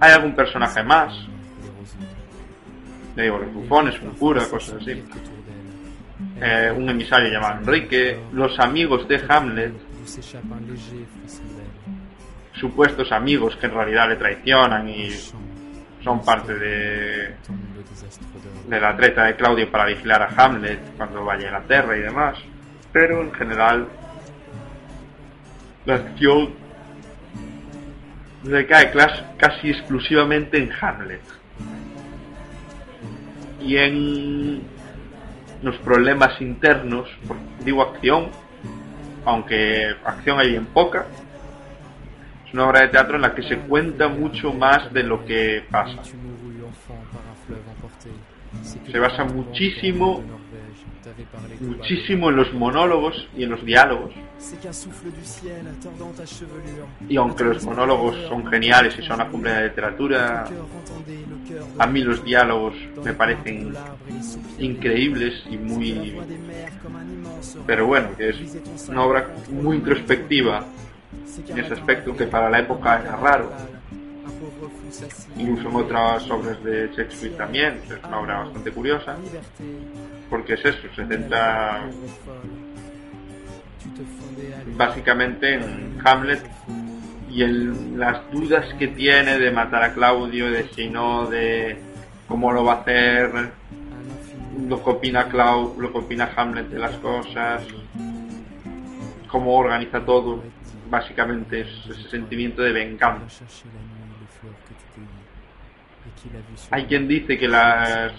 ¿Hay 0.00 0.12
algún 0.12 0.34
personaje 0.34 0.82
más? 0.82 1.12
Le 3.16 3.24
digo, 3.24 3.40
bufones, 3.52 4.00
un 4.00 4.10
cura, 4.10 4.44
cosas 4.48 4.80
así. 4.80 5.02
Eh, 6.40 6.72
un 6.76 6.88
emisario 6.88 7.30
llamado 7.30 7.60
Enrique, 7.60 8.20
los 8.32 8.58
amigos 8.60 9.08
de 9.08 9.20
Hamlet, 9.28 9.72
supuestos 12.52 13.10
amigos 13.12 13.56
que 13.56 13.66
en 13.66 13.72
realidad 13.72 14.08
le 14.08 14.16
traicionan 14.16 14.88
y 14.88 15.08
son 16.02 16.24
parte 16.24 16.54
de, 16.54 17.34
de 18.68 18.80
la 18.80 18.96
treta 18.96 19.24
de 19.24 19.36
Claudio 19.36 19.70
para 19.70 19.86
vigilar 19.86 20.22
a 20.22 20.44
Hamlet 20.44 20.80
cuando 20.96 21.24
vaya 21.24 21.48
a 21.48 21.60
la 21.60 21.62
Tierra 21.62 21.96
y 21.96 22.00
demás. 22.00 22.38
Pero 22.92 23.22
en 23.22 23.32
general 23.32 23.88
la 25.84 25.94
acción 25.94 26.54
recae 28.44 28.92
casi 29.36 29.70
exclusivamente 29.70 30.58
en 30.58 30.70
Hamlet. 30.80 31.22
Y 33.60 33.76
en 33.76 34.62
los 35.62 35.76
problemas 35.78 36.40
internos, 36.40 37.08
digo 37.64 37.82
acción, 37.82 38.28
aunque 39.24 39.94
acción 40.04 40.38
hay 40.38 40.54
en 40.54 40.66
poca, 40.66 41.06
es 42.48 42.54
una 42.54 42.66
obra 42.66 42.80
de 42.80 42.88
teatro 42.88 43.16
en 43.16 43.22
la 43.22 43.34
que 43.34 43.42
se 43.42 43.58
cuenta 43.58 44.08
mucho 44.08 44.52
más 44.54 44.92
de 44.92 45.02
lo 45.02 45.24
que 45.24 45.64
pasa. 45.70 46.02
Se 48.90 48.98
basa 48.98 49.24
muchísimo, 49.24 50.22
muchísimo 51.60 52.30
en 52.30 52.36
los 52.36 52.54
monólogos 52.54 53.28
y 53.36 53.44
en 53.44 53.50
los 53.50 53.62
diálogos. 53.66 54.14
Y 57.06 57.16
aunque 57.16 57.44
los 57.44 57.62
monólogos 57.64 58.16
son 58.28 58.46
geniales 58.46 58.94
y 58.98 59.02
son 59.02 59.16
una 59.16 59.28
cumbre 59.28 59.52
de 59.52 59.60
la 59.60 59.66
literatura, 59.66 60.48
a 61.78 61.86
mí 61.86 62.00
los 62.00 62.24
diálogos 62.24 62.74
me 63.04 63.12
parecen 63.12 63.74
increíbles 64.58 65.44
y 65.50 65.58
muy... 65.58 66.16
Pero 67.66 67.86
bueno, 67.86 68.08
es 68.18 68.88
una 68.88 69.04
obra 69.04 69.28
muy 69.50 69.76
introspectiva 69.76 70.64
en 71.48 71.58
ese 71.58 71.74
aspecto 71.74 72.16
que 72.16 72.26
para 72.26 72.50
la 72.50 72.60
época 72.60 73.00
era 73.00 73.16
raro. 73.16 73.50
Incluso 75.36 75.68
en 75.68 75.76
otras 75.76 76.30
obras 76.30 76.62
de 76.62 76.88
Shakespeare 76.96 77.36
también, 77.36 77.80
es 77.84 78.04
una 78.04 78.20
obra 78.20 78.38
bastante 78.40 78.70
curiosa, 78.70 79.16
porque 80.28 80.54
es 80.54 80.64
eso, 80.64 80.88
se 80.94 81.06
centra 81.06 81.84
básicamente 84.76 85.54
en 85.54 85.98
Hamlet 86.04 86.42
y 87.30 87.42
en 87.42 87.98
las 87.98 88.30
dudas 88.30 88.66
que 88.78 88.88
tiene 88.88 89.38
de 89.38 89.50
matar 89.50 89.82
a 89.82 89.92
Claudio, 89.92 90.50
de 90.50 90.68
si 90.68 90.88
no, 90.88 91.26
de 91.26 91.78
cómo 92.26 92.52
lo 92.52 92.64
va 92.64 92.74
a 92.74 92.80
hacer, 92.80 93.30
lo 94.66 94.82
que 94.82 94.90
opina 94.90 95.28
Clau, 95.28 95.74
lo 95.78 95.92
que 95.92 95.98
opina 95.98 96.30
Hamlet 96.34 96.68
de 96.68 96.78
las 96.78 96.96
cosas, 96.96 97.62
cómo 99.28 99.56
organiza 99.56 100.04
todo 100.04 100.42
básicamente 100.88 101.60
es 101.60 101.68
ese 101.90 102.08
sentimiento 102.08 102.62
de 102.62 102.72
venganza. 102.72 103.44
Hay 106.70 106.86
quien 106.86 107.06
dice 107.06 107.38
que 107.38 107.48
las 107.48 108.12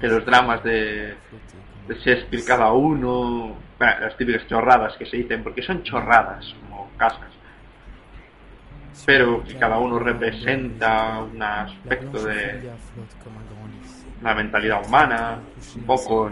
que 0.00 0.06
los 0.06 0.24
dramas 0.24 0.62
de, 0.62 1.14
de 1.88 1.94
Shakespeare 1.96 2.44
cada 2.44 2.72
uno, 2.72 3.56
las 3.78 4.16
típicas 4.16 4.46
chorradas 4.46 4.96
que 4.96 5.06
se 5.06 5.16
dicen, 5.16 5.42
porque 5.42 5.62
son 5.62 5.82
chorradas 5.82 6.54
como 6.60 6.90
casas, 6.96 7.32
pero 9.04 9.42
que 9.42 9.56
cada 9.56 9.78
uno 9.78 9.98
representa 9.98 11.22
un 11.22 11.42
aspecto 11.42 12.24
de 12.24 12.70
la 14.22 14.34
mentalidad 14.34 14.86
humana, 14.86 15.40
un 15.76 15.82
poco 15.82 16.30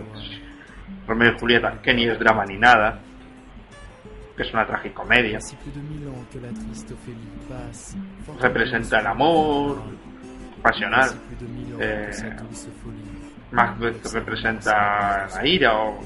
Romeo 1.07 1.33
y 1.33 1.39
Julieta, 1.39 1.83
que 1.83 1.93
ni 1.93 2.07
es 2.07 2.19
drama 2.19 2.47
ni 2.47 2.57
nada, 2.57 3.01
que 4.37 4.43
es 4.43 4.53
una 4.53 4.67
tragicomedia. 4.67 5.39
Representa 8.41 9.01
el 9.01 9.07
amor 9.07 9.83
pasional. 10.63 11.11
Eh, 11.81 12.11
Macbeth 13.51 14.07
representa 14.13 15.29
la 15.35 15.47
ira 15.47 15.79
o, 15.79 16.01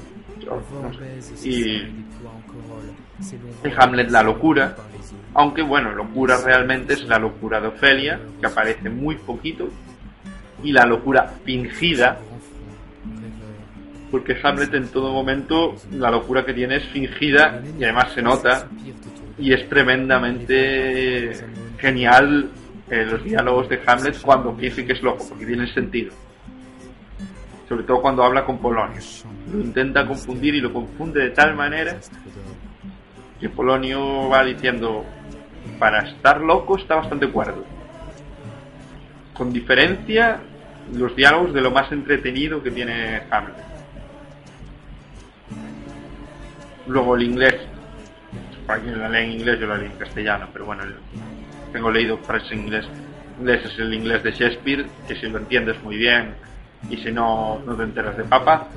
y, 1.43 2.05
Hamlet 3.77 4.09
la 4.09 4.23
locura. 4.23 4.75
Aunque 5.33 5.61
bueno, 5.61 5.93
locura 5.93 6.37
realmente 6.43 6.93
es 6.93 7.03
la 7.03 7.19
locura 7.19 7.61
de 7.61 7.67
Ofelia, 7.67 8.19
que 8.39 8.47
aparece 8.47 8.89
muy 8.89 9.15
poquito, 9.15 9.69
y 10.63 10.71
la 10.71 10.85
locura 10.85 11.31
fingida 11.45 12.19
porque 14.09 14.37
Hamlet 14.41 14.73
en 14.73 14.87
todo 14.89 15.11
momento 15.11 15.75
la 15.91 16.09
locura 16.09 16.45
que 16.45 16.53
tiene 16.53 16.77
es 16.77 16.85
fingida 16.89 17.61
y 17.77 17.83
además 17.83 18.13
se 18.13 18.21
nota 18.21 18.67
y 19.37 19.53
es 19.53 19.67
tremendamente 19.69 21.31
genial 21.77 22.49
eh, 22.89 23.05
los 23.05 23.23
diálogos 23.23 23.67
de 23.67 23.81
Hamlet 23.85 24.21
cuando 24.21 24.53
dice 24.53 24.85
que 24.85 24.93
es 24.93 25.01
loco, 25.01 25.25
porque 25.27 25.45
tiene 25.45 25.71
sentido. 25.73 26.13
sobre 27.67 27.83
todo 27.83 28.01
cuando 28.01 28.23
habla 28.23 28.45
con 28.45 28.59
Polonio. 28.59 29.01
Lo 29.51 29.59
intenta 29.59 30.05
confundir 30.05 30.55
y 30.55 30.61
lo 30.61 30.71
confunde 30.71 31.21
de 31.21 31.29
tal 31.31 31.53
manera 31.53 31.97
que 33.39 33.49
Polonio 33.49 34.29
va 34.29 34.43
diciendo, 34.43 35.05
para 35.77 36.07
estar 36.07 36.39
loco 36.39 36.77
está 36.77 36.95
bastante 36.95 37.29
cuerdo. 37.29 37.63
Con 39.33 39.51
diferencia, 39.51 40.39
los 40.93 41.15
diálogos 41.15 41.53
de 41.53 41.61
lo 41.61 41.71
más 41.71 41.91
entretenido 41.91 42.63
que 42.63 42.71
tiene 42.71 43.21
Hamlet. 43.29 43.66
Luego 46.87 47.15
el 47.15 47.23
inglés, 47.23 47.55
para 48.65 48.81
quien 48.81 48.99
la 48.99 49.09
lee 49.09 49.25
en 49.25 49.31
inglés, 49.33 49.59
yo 49.59 49.67
la 49.67 49.77
leo 49.77 49.91
en 49.91 49.97
castellano, 49.97 50.47
pero 50.51 50.65
bueno, 50.65 50.83
tengo 51.71 51.91
leído 51.91 52.17
frases 52.19 52.51
en 52.51 52.59
inglés. 52.59 52.85
Inglés 53.39 53.65
es 53.65 53.79
el 53.79 53.93
inglés 53.93 54.23
de 54.23 54.31
Shakespeare, 54.31 54.85
que 55.07 55.15
si 55.15 55.27
lo 55.27 55.39
entiendes 55.39 55.81
muy 55.83 55.97
bien 55.97 56.33
y 56.89 56.97
si 56.97 57.11
no, 57.11 57.59
no 57.65 57.75
te 57.75 57.83
enteras 57.83 58.17
de 58.17 58.23
papa. 58.23 58.67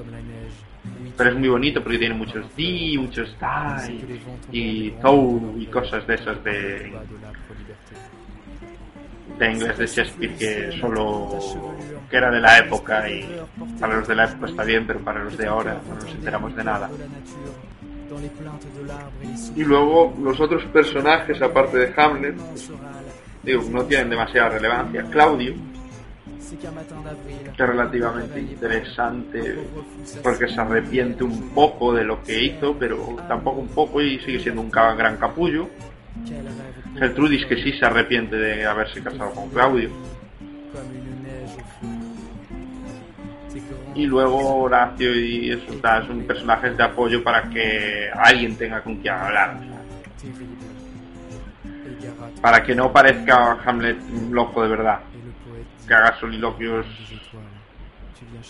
Pero 1.17 1.31
es 1.31 1.37
muy 1.37 1.49
bonito 1.49 1.83
porque 1.83 1.99
tiene 1.99 2.15
muchos 2.15 2.45
di, 2.57 2.97
muchos 2.99 3.37
die 3.39 4.21
y 4.53 4.91
thou 5.03 5.55
y 5.59 5.67
cosas 5.67 6.07
de 6.07 6.15
esas 6.15 6.43
de, 6.43 6.93
de 9.39 9.53
inglés 9.53 9.79
de 9.79 9.87
Shakespeare 9.87 10.35
que 10.35 10.81
solo 10.81 11.39
que 12.09 12.17
era 12.17 12.31
de 12.31 12.41
la 12.41 12.59
época 12.59 13.09
y 13.09 13.27
para 13.79 13.97
los 13.97 14.09
de 14.09 14.15
la 14.15 14.25
época 14.25 14.51
está 14.51 14.65
bien, 14.65 14.87
pero 14.87 15.01
para 15.01 15.23
los 15.25 15.37
de 15.37 15.47
ahora 15.47 15.81
no 15.89 15.95
nos 15.95 16.11
enteramos 16.11 16.57
de 16.57 16.65
nada. 16.65 16.91
Y 19.57 19.65
luego 19.65 20.15
los 20.21 20.41
otros 20.41 20.65
personajes, 20.67 21.41
aparte 21.41 21.79
de 21.79 21.95
Hamlet, 21.97 22.37
digo, 23.43 23.63
no 23.71 23.85
tienen 23.85 24.11
demasiada 24.11 24.51
relevancia. 24.51 25.05
Claudio, 25.11 25.55
que 27.57 27.63
es 27.63 27.69
relativamente 27.69 28.41
interesante 28.41 29.57
porque 30.23 30.49
se 30.49 30.61
arrepiente 30.61 31.23
un 31.23 31.51
poco 31.51 31.95
de 31.95 32.05
lo 32.05 32.23
que 32.23 32.45
hizo, 32.45 32.77
pero 32.79 33.17
tampoco 33.29 33.61
un 33.61 33.69
poco 33.69 34.03
y 34.03 34.19
sigue 34.21 34.41
siendo 34.41 34.63
un 34.63 34.71
gran 34.71 35.17
capullo. 35.17 35.69
Gertrudis 36.99 37.47
que 37.47 37.63
sí 37.63 37.73
se 37.79 37.87
arrepiente 37.87 38.37
de 38.37 38.67
haberse 38.67 39.03
casado 39.03 39.31
con 39.33 39.49
Claudio. 39.51 39.91
Y 43.95 44.07
luego 44.07 44.63
Horacio 44.63 45.15
y 45.15 45.51
eso 45.51 45.73
son 46.07 46.25
personajes 46.25 46.77
de 46.77 46.83
apoyo 46.85 47.23
para 47.23 47.49
que 47.51 48.11
alguien 48.15 48.57
tenga 48.57 48.83
con 48.83 48.97
quien 48.97 49.15
hablar. 49.15 49.59
Para 52.41 52.63
que 52.63 52.75
no 52.75 52.93
parezca 52.93 53.59
Hamlet 53.65 53.99
loco 54.31 54.63
de 54.63 54.69
verdad. 54.69 55.01
Que 55.87 55.95
haga 55.95 56.19
soliloquios 56.19 56.87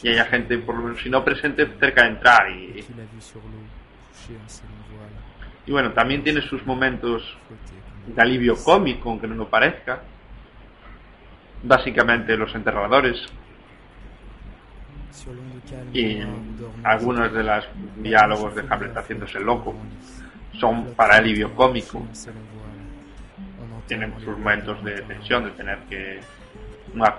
y 0.03 0.09
haya 0.09 0.25
gente, 0.27 0.59
por 0.59 0.77
lo 0.77 0.83
menos, 0.83 1.01
si 1.03 1.11
no 1.11 1.25
presente, 1.25 1.67
cerca 1.79 2.03
de 2.03 2.09
entrar. 2.09 2.51
Y, 2.51 2.85
y 5.67 5.73
bueno, 5.73 5.93
también 5.93 6.23
tiene 6.23 6.41
sus 6.43 6.65
momentos 6.67 7.37
de 8.07 8.23
alivio 8.23 8.57
cómico, 8.63 9.11
aunque 9.11 9.27
no 9.27 9.35
lo 9.35 9.49
parezca. 9.49 10.03
Básicamente 11.63 12.37
los 12.37 12.55
enterradores. 12.55 13.27
Y 15.93 16.21
algunos 16.85 17.33
de 17.33 17.43
los 17.43 17.65
diálogos 17.97 18.55
de 18.55 18.65
Hamlet 18.69 18.97
haciéndose 18.97 19.41
loco 19.41 19.75
son 20.59 20.95
para 20.95 21.17
alivio 21.17 21.55
cómico. 21.55 22.07
Tienen 23.87 24.15
sus 24.21 24.39
momentos 24.39 24.83
de 24.85 25.03
tensión, 25.03 25.45
de 25.45 25.51
tener 25.51 25.79
que 25.89 26.21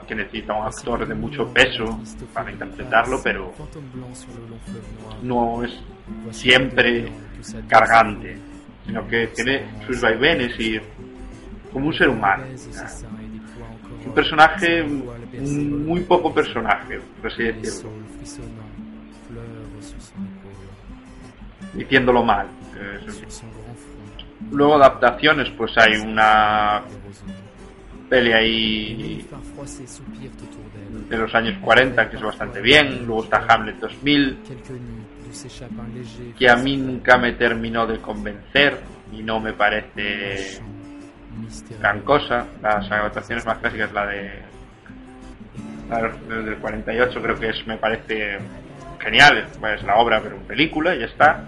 que 0.05 0.15
necesita 0.15 0.53
un 0.53 0.67
actor 0.67 1.07
de 1.07 1.15
mucho 1.15 1.47
peso 1.53 1.97
para 2.33 2.51
interpretarlo, 2.51 3.21
pero 3.23 3.53
no 5.21 5.63
es 5.63 5.79
siempre 6.31 7.09
cargante 7.69 8.37
sino 8.85 9.07
que 9.07 9.27
tiene 9.27 9.63
sus 9.85 10.01
vaivenes 10.01 10.59
y 10.59 10.79
como 11.71 11.87
un 11.87 11.93
ser 11.93 12.09
humano. 12.09 12.43
Un 14.11 14.15
personaje, 14.15 14.83
muy 14.83 16.01
poco 16.01 16.33
personaje, 16.33 16.99
por 17.21 17.31
así. 17.31 17.43
Diciéndolo 21.73 22.21
mal. 22.21 22.47
Luego 24.51 24.75
adaptaciones, 24.75 25.49
pues 25.57 25.71
hay 25.77 25.95
una 26.01 26.81
pelea 28.09 28.39
ahí 28.39 29.25
de 31.09 31.17
los 31.17 31.33
años 31.33 31.57
40 31.61 32.09
que 32.09 32.17
es 32.17 32.21
bastante 32.21 32.59
bien. 32.59 33.05
Luego 33.05 33.23
está 33.23 33.45
Hamlet 33.47 33.77
2000 33.79 34.39
que 36.37 36.49
a 36.49 36.57
mí 36.57 36.75
nunca 36.75 37.17
me 37.17 37.31
terminó 37.33 37.87
de 37.87 37.99
convencer 37.99 38.81
y 39.13 39.23
no 39.23 39.39
me 39.39 39.53
parece 39.53 40.59
gran 41.79 42.01
cosa. 42.01 42.45
Las 42.61 42.89
adaptaciones 42.91 43.45
más 43.45 43.57
clásicas, 43.57 43.91
la 43.91 44.05
de 44.05 44.41
la 45.89 46.07
del 46.07 46.57
48 46.57 47.21
creo 47.21 47.35
que 47.37 47.49
es 47.49 47.67
me 47.67 47.77
parece 47.77 48.39
genial, 48.99 49.45
es 49.73 49.83
la 49.83 49.97
obra 49.97 50.21
pero 50.21 50.37
en 50.37 50.43
película 50.43 50.95
ya 50.95 51.05
está. 51.05 51.45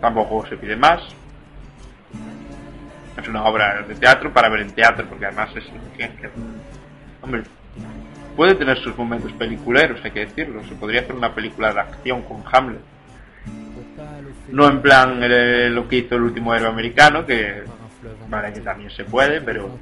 Tampoco 0.00 0.46
se 0.46 0.56
pide 0.56 0.76
más. 0.76 1.02
Es 3.20 3.26
una 3.26 3.44
obra 3.44 3.82
de 3.82 3.96
teatro 3.96 4.32
para 4.32 4.48
ver 4.48 4.60
en 4.60 4.70
teatro 4.70 5.06
porque 5.08 5.26
además 5.26 5.50
es 5.56 5.64
hombre 7.20 7.42
puede 8.38 8.54
tener 8.54 8.78
sus 8.78 8.96
momentos 8.96 9.32
peliculeros, 9.32 9.98
hay 10.04 10.12
que 10.12 10.20
decirlo. 10.20 10.62
Se 10.68 10.76
podría 10.76 11.00
hacer 11.00 11.16
una 11.16 11.34
película 11.34 11.74
de 11.74 11.80
acción 11.80 12.22
con 12.22 12.44
Hamlet. 12.46 12.80
No 14.48 14.68
en 14.68 14.80
plan 14.80 15.20
eh, 15.22 15.68
lo 15.70 15.88
que 15.88 15.96
hizo 15.96 16.16
el 16.16 16.22
último 16.22 16.54
héroe 16.54 16.68
americano, 16.68 17.24
que 17.26 17.62
vale 18.28 18.52
que 18.52 18.60
también 18.60 18.90
se 18.90 19.04
puede, 19.04 19.40
pero 19.40 19.78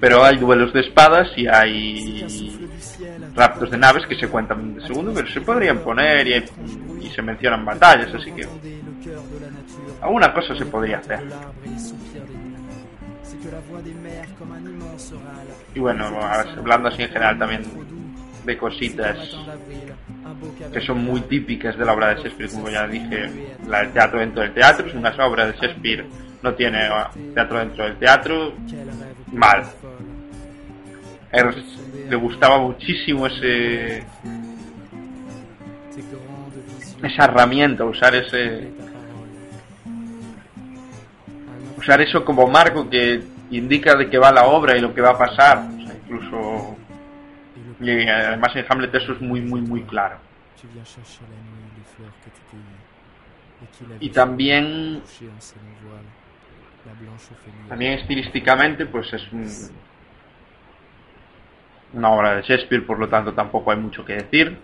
pero 0.00 0.24
hay 0.24 0.36
duelos 0.36 0.72
de 0.72 0.80
espadas 0.80 1.28
y 1.36 1.46
hay 1.46 2.68
raptos 3.34 3.70
de 3.70 3.78
naves 3.78 4.06
que 4.06 4.16
se 4.16 4.28
cuentan 4.28 4.74
de 4.74 4.86
segundo, 4.86 5.12
pero 5.14 5.28
se 5.28 5.40
podrían 5.40 5.78
poner 5.78 6.26
y, 6.26 6.44
y 7.00 7.10
se 7.10 7.22
mencionan 7.22 7.64
batallas, 7.64 8.14
así 8.14 8.30
que 8.32 8.46
alguna 10.00 10.32
cosa 10.32 10.54
se 10.54 10.66
podría 10.66 10.98
hacer. 10.98 11.20
Y 15.74 15.80
bueno, 15.80 16.04
hablando 16.58 16.88
así 16.88 17.02
en 17.02 17.08
general 17.08 17.38
también 17.38 17.62
de 18.44 18.56
cositas 18.56 19.16
que 20.72 20.80
son 20.80 21.04
muy 21.04 21.20
típicas 21.22 21.76
de 21.76 21.84
la 21.84 21.92
obra 21.92 22.14
de 22.14 22.22
Shakespeare, 22.22 22.50
como 22.50 22.68
ya 22.68 22.86
dije, 22.86 23.56
la 23.66 23.80
del 23.80 23.92
teatro 23.92 24.20
dentro 24.20 24.42
del 24.42 24.54
teatro, 24.54 24.86
es 24.86 24.94
una 24.94 25.10
obra 25.26 25.46
de 25.46 25.52
Shakespeare, 25.54 26.06
no 26.42 26.54
tiene 26.54 26.88
teatro 27.34 27.58
dentro 27.58 27.84
del 27.84 27.96
teatro, 27.98 28.52
mal. 29.32 29.64
le 32.08 32.16
gustaba 32.16 32.58
muchísimo 32.58 33.26
ese 33.26 34.04
esa 37.02 37.24
herramienta, 37.24 37.84
usar 37.84 38.14
ese 38.14 38.68
usar 41.78 42.00
eso 42.02 42.24
como 42.24 42.46
marco 42.46 42.88
que 42.88 43.22
indica 43.50 43.96
de 43.96 44.08
qué 44.08 44.18
va 44.18 44.30
la 44.32 44.44
obra 44.44 44.76
y 44.76 44.80
lo 44.80 44.94
que 44.94 45.00
va 45.00 45.10
a 45.10 45.18
pasar. 45.18 45.64
incluso. 46.04 46.39
Y 47.80 48.08
además 48.08 48.54
en 48.56 48.66
Hamlet 48.68 48.94
eso 48.94 49.12
es 49.12 49.20
muy, 49.20 49.40
muy, 49.40 49.60
muy 49.62 49.82
claro. 49.82 50.18
Y 54.00 54.10
también. 54.10 55.02
También 57.68 57.92
estilísticamente, 57.92 58.86
pues 58.86 59.12
es 59.12 59.72
una 61.92 62.10
obra 62.10 62.36
de 62.36 62.42
Shakespeare, 62.42 62.86
por 62.86 62.98
lo 62.98 63.08
tanto 63.08 63.32
tampoco 63.32 63.70
hay 63.70 63.78
mucho 63.78 64.04
que 64.04 64.14
decir. 64.14 64.58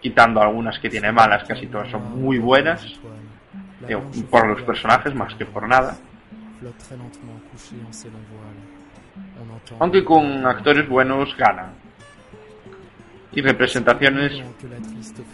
Quitando 0.00 0.40
algunas 0.40 0.78
que 0.78 0.90
tiene 0.90 1.10
malas, 1.10 1.44
casi 1.44 1.66
todas 1.66 1.90
son 1.90 2.20
muy 2.20 2.38
buenas. 2.38 2.84
por 4.30 4.46
los 4.46 4.62
personajes 4.62 5.14
más 5.14 5.34
que 5.34 5.46
por 5.46 5.68
nada. 5.68 5.96
Aunque 9.78 10.04
con 10.04 10.46
actores 10.46 10.88
buenos 10.88 11.36
ganan. 11.36 11.85
Y 13.32 13.42
representaciones, 13.42 14.32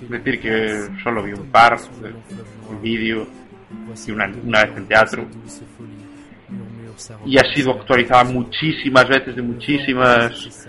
decir 0.09 0.41
que 0.41 0.89
solo 1.03 1.23
vi 1.23 1.33
un 1.33 1.47
par, 1.51 1.77
un 2.69 2.83
vídeo 2.83 3.27
y 4.07 4.11
una, 4.11 4.33
una 4.45 4.65
vez 4.65 4.77
en 4.77 4.87
teatro. 4.87 5.27
Y 7.25 7.39
ha 7.39 7.55
sido 7.55 7.73
actualizada 7.73 8.25
muchísimas 8.25 9.09
veces 9.09 9.37
de 9.37 9.43
muchísimas 9.43 10.67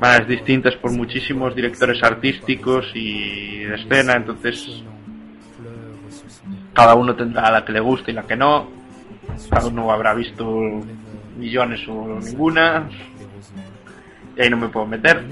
maneras 0.00 0.28
distintas 0.28 0.76
por 0.76 0.92
muchísimos 0.92 1.54
directores 1.54 2.02
artísticos 2.02 2.86
y 2.94 3.64
de 3.64 3.74
escena, 3.74 4.14
entonces 4.14 4.82
cada 6.72 6.94
uno 6.94 7.16
tendrá 7.16 7.50
la 7.50 7.64
que 7.64 7.72
le 7.72 7.80
guste 7.80 8.12
y 8.12 8.14
la 8.14 8.22
que 8.22 8.36
no 8.36 8.68
cada 9.50 9.68
uno 9.68 9.90
habrá 9.92 10.14
visto 10.14 10.44
millones 11.36 11.80
o 11.88 12.18
ninguna. 12.20 12.88
Y 14.38 14.42
ahí 14.42 14.50
no 14.50 14.56
me 14.56 14.68
puedo 14.68 14.86
meter. 14.86 15.24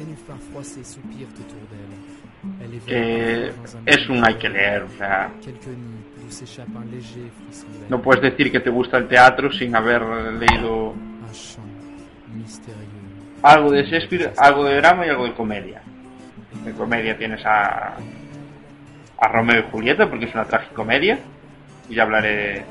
Que 2.85 3.53
es 3.87 4.09
un 4.09 4.25
hay 4.27 4.35
que 4.35 4.49
leer, 4.49 4.83
o 4.83 4.91
sea, 4.91 5.31
no 7.89 8.03
puedes 8.03 8.23
decir 8.23 8.51
que 8.51 8.61
te 8.61 8.71
gusta 8.71 8.99
el 8.99 9.09
teatro 9.09 9.51
sin 9.53 9.75
haber 9.75 10.03
leído 10.03 10.95
algo 13.43 13.71
de 13.71 13.85
Shakespeare, 13.85 14.33
algo 14.37 14.65
de 14.65 14.77
drama 14.77 15.07
y 15.07 15.11
algo 15.11 15.25
de 15.25 15.35
comedia. 15.35 15.83
De 16.65 16.73
comedia 16.73 17.17
tienes 17.17 17.45
a, 17.47 17.97
a 19.19 19.29
Romeo 19.29 19.61
y 19.61 19.71
Julieta 19.71 20.09
porque 20.09 20.25
es 20.25 20.35
una 20.35 20.45
tragicomedia 20.45 21.19
y 21.89 21.95
ya 21.95 22.03
hablaré 22.03 22.65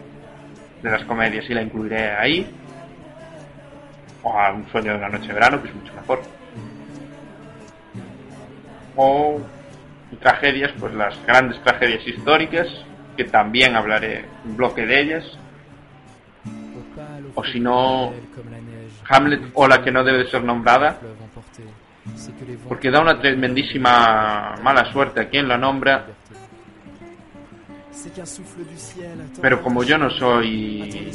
de 0.84 0.92
las 0.92 1.06
comedias 1.06 1.50
y 1.50 1.54
la 1.54 1.62
incluiré 1.62 2.12
ahí 2.12 2.46
o 4.26 4.38
a 4.38 4.52
Un 4.52 4.68
sueño 4.72 4.92
de 4.92 4.98
una 4.98 5.10
noche 5.10 5.28
de 5.28 5.34
verano 5.34 5.62
que 5.62 5.70
es 5.70 5.76
mucho 5.76 5.94
mejor. 5.94 6.22
O 8.96 9.40
tragedias 10.20 10.72
pues 10.80 10.94
las 10.94 11.14
grandes 11.26 11.62
tragedias 11.64 12.08
históricas 12.08 12.68
que 13.16 13.26
también 13.26 13.76
hablaré 13.76 14.26
un 14.44 14.58
bloque 14.58 14.86
de 14.86 15.00
ellas. 15.00 15.24
O 17.36 17.44
si 17.44 17.60
no 17.60 18.14
Hamlet 19.10 19.42
o 19.54 19.68
la 19.68 19.84
que 19.84 19.92
no 19.92 20.04
debe 20.04 20.20
de 20.20 20.30
ser 20.32 20.44
nombrada 20.44 20.98
porque 22.68 22.92
da 22.92 23.02
una 23.02 23.20
tremendísima 23.20 24.56
mala 24.62 24.92
suerte 24.92 25.22
a 25.22 25.30
quien 25.30 25.48
la 25.48 25.58
nombra 25.58 26.06
pero 29.42 29.62
como 29.62 29.84
yo 29.84 29.98
no 29.98 30.10
soy 30.10 31.12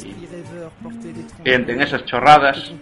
gente 1.45 1.73
en 1.73 1.81
esas 1.83 2.05
chorradas, 2.05 2.73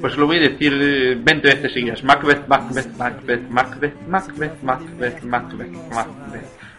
pues 0.00 0.16
lo 0.16 0.26
voy 0.26 0.38
a 0.38 0.48
decir 0.48 1.18
20 1.22 1.48
veces 1.48 1.72
seguidas. 1.72 2.02
Macbeth, 2.04 2.46
Macbeth, 2.46 2.96
Macbeth, 2.96 3.48
Macbeth, 3.48 3.94
Macbeth, 4.06 4.62
Macbeth, 4.62 5.22
Macbeth, 5.22 5.22
Macbeth, 5.22 5.72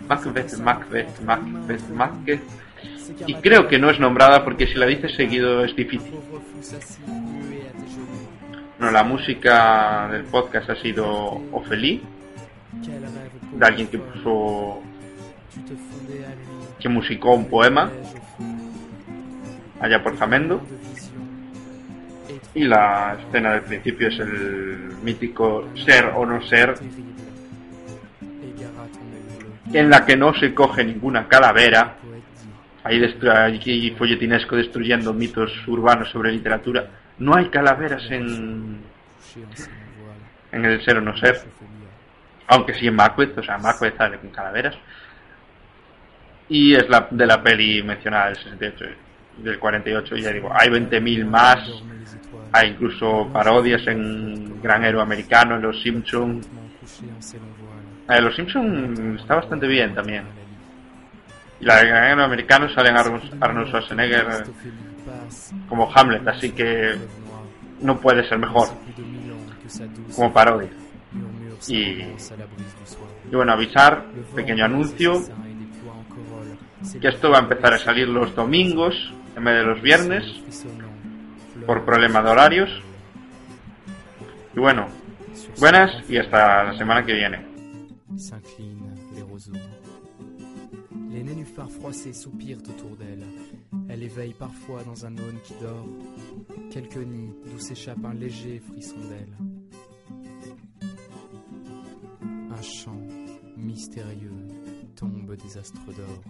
Macbeth, 0.08 0.58
Macbeth, 0.60 1.22
Macbeth, 1.22 1.90
Macbeth. 1.90 2.42
Y 3.28 3.36
creo 3.36 3.68
que 3.68 3.80
no 3.80 3.90
es 3.90 4.00
nombrada 4.00 4.44
porque 4.44 4.68
si 4.68 4.76
la 4.76 4.86
dices 4.86 5.14
seguido 5.16 5.64
es 5.64 5.76
difícil. 5.76 6.14
No, 8.80 8.92
la 8.92 9.04
música 9.04 10.10
del 10.12 10.24
podcast 10.26 10.70
ha 10.72 10.76
sido 10.76 11.06
Ophélie, 11.52 12.02
de 13.54 13.66
alguien 13.66 13.88
que 13.88 13.98
puso 13.98 14.82
que 16.80 16.90
musicó 16.90 17.34
un 17.34 17.50
poema 17.50 17.90
allá 19.80 20.02
por 20.02 20.18
Jamendo. 20.18 20.62
Y 22.56 22.64
la 22.66 23.18
escena 23.20 23.54
del 23.54 23.62
principio 23.64 24.08
es 24.08 24.20
el 24.20 24.94
mítico 25.02 25.70
ser 25.86 26.06
o 26.16 26.26
no 26.26 26.42
ser, 26.44 26.76
en 29.74 29.90
la 29.90 30.06
que 30.06 30.16
no 30.16 30.34
se 30.36 30.54
coge 30.54 30.84
ninguna 30.84 31.28
calavera. 31.28 31.96
Ahí, 32.84 33.02
aquí 33.04 33.92
folletinesco 33.98 34.56
destruyendo 34.56 35.14
mitos 35.14 35.52
urbanos 35.68 36.10
sobre 36.10 36.32
literatura. 36.32 36.86
No 37.20 37.36
hay 37.36 37.48
calaveras 37.48 38.04
en, 38.12 38.82
en 40.52 40.66
el 40.66 40.84
ser 40.84 40.98
o 40.98 41.02
no 41.02 41.18
ser. 41.18 41.42
Aunque 42.48 42.74
sí 42.76 42.88
en 42.88 42.96
Macbeth, 42.96 43.38
o 43.38 43.44
sea, 43.44 43.58
Macbeth 43.58 43.98
sale 43.98 44.20
con 44.20 44.30
calaveras 44.30 44.76
y 46.50 46.74
es 46.76 46.88
la 46.90 47.08
de 47.10 47.26
la 47.26 47.42
peli 47.42 47.82
mencionada 47.84 48.28
del 48.28 48.36
68 48.38 48.86
del 49.38 49.60
48 49.60 50.16
ya 50.18 50.32
digo 50.32 50.50
hay 50.54 50.70
20.000 50.70 51.26
más 51.26 51.60
hay 52.52 52.70
incluso 52.70 53.30
parodias 53.34 53.86
en 53.88 54.62
Gran 54.62 54.84
Héroe 54.84 55.02
Americano 55.02 55.56
en 55.56 55.62
Los 55.62 55.82
Simpsons 55.82 56.48
eh, 58.10 58.22
Los 58.22 58.36
Simpsons 58.36 59.22
está 59.22 59.36
bastante 59.36 59.66
bien 59.68 59.96
también. 59.96 60.24
Y 61.60 61.66
la 61.66 61.78
de 61.78 61.88
Gran 61.88 62.12
Héroe 62.12 62.26
Americano 62.26 62.70
salen 62.70 62.98
Arnold 62.98 63.68
Schwarzenegger 63.68 64.44
como 65.68 65.92
Hamlet 65.94 66.28
así 66.28 66.52
que 66.52 66.96
no 67.82 68.00
puede 68.00 68.28
ser 68.28 68.38
mejor 68.40 68.68
como 70.16 70.34
parodia. 70.34 70.70
Y, 71.68 71.78
y 71.78 72.16
bueno 73.32 73.54
avisar 73.54 74.06
pequeño 74.36 74.66
anuncio 74.66 75.24
que 77.00 77.08
esto 77.08 77.30
va 77.30 77.38
a 77.38 77.42
empezar 77.42 77.74
a 77.74 77.78
salir 77.78 78.08
los 78.08 78.36
domingos 78.36 78.96
en 79.36 79.44
vez 79.44 79.56
de 79.56 79.64
los 79.64 79.82
viernes 79.82 80.24
por 81.66 81.86
problema 81.86 82.22
de 82.22 82.30
horarios. 82.30 82.70
Y 84.56 84.60
bueno, 84.60 84.88
buenas 85.60 85.92
y 86.10 86.18
hasta 86.18 86.64
la 86.64 86.78
semana 86.78 87.04
que 87.06 87.14
viene. 87.14 87.54
Les 91.14 91.24
nénuphars 91.24 91.70
froissés 91.70 92.14
soupirent 92.14 92.64
autour 92.68 92.98
d'elle. 92.98 93.24
Elle 93.88 94.02
éveille 94.02 94.34
parfois 94.34 94.84
dans 94.84 95.06
un 95.06 95.16
aune 95.18 95.40
qui 95.44 95.54
dort 95.62 95.88
quelques 96.72 96.98
nids 96.98 97.36
d'où 97.46 97.60
s'échappe 97.60 98.04
un 98.04 98.16
léger 98.16 98.60
frisson 98.60 98.98
d'aile. 99.10 99.38
Un 102.50 102.62
chant 102.64 103.00
mystérieux 103.56 104.48
tombe 104.96 105.36
des 105.36 105.58
astres 105.58 105.94
d'or. 105.96 106.24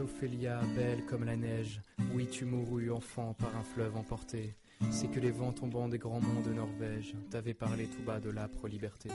Ophélia, 0.00 0.60
belle 0.74 1.04
comme 1.04 1.24
la 1.24 1.36
neige, 1.36 1.80
oui 2.12 2.26
tu 2.26 2.44
mourus 2.44 2.90
enfant 2.90 3.34
par 3.34 3.54
un 3.56 3.62
fleuve 3.62 3.96
emporté, 3.96 4.56
c'est 4.90 5.08
que 5.08 5.20
les 5.20 5.30
vents 5.30 5.52
tombants 5.52 5.88
des 5.88 5.98
grands 5.98 6.20
monts 6.20 6.42
de 6.46 6.52
Norvège 6.52 7.14
t'avaient 7.30 7.54
parlé 7.54 7.86
tout 7.86 8.02
bas 8.02 8.20
de 8.20 8.30
l'âpre 8.30 8.68
liberté. 8.68 9.10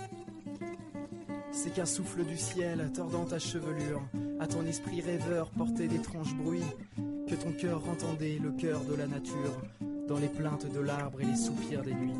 C'est 1.51 1.73
qu'un 1.73 1.85
souffle 1.85 2.25
du 2.25 2.37
ciel, 2.37 2.91
tordant 2.93 3.25
ta 3.25 3.39
chevelure, 3.39 4.01
à 4.39 4.47
ton 4.47 4.65
esprit 4.65 5.01
rêveur 5.01 5.49
portait 5.51 5.87
d'étranges 5.87 6.35
bruits, 6.35 6.61
que 7.27 7.35
ton 7.35 7.51
cœur 7.51 7.87
entendait 7.87 8.39
le 8.41 8.51
cœur 8.51 8.83
de 8.85 8.95
la 8.95 9.07
nature, 9.07 9.61
dans 10.07 10.17
les 10.17 10.27
plaintes 10.27 10.71
de 10.71 10.79
l'arbre 10.79 11.21
et 11.21 11.25
les 11.25 11.35
soupirs 11.35 11.83
des 11.83 11.93
nuits. 11.93 12.13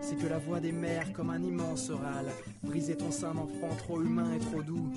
C'est 0.00 0.16
que 0.16 0.26
la 0.26 0.38
voix 0.38 0.60
des 0.60 0.72
mers, 0.72 1.12
comme 1.12 1.30
un 1.30 1.42
immense 1.42 1.90
râle, 1.90 2.30
brisait 2.62 2.96
ton 2.96 3.10
sein 3.10 3.32
d'enfant 3.34 3.74
trop 3.78 4.02
humain 4.02 4.34
et 4.34 4.40
trop 4.40 4.62
doux. 4.62 4.92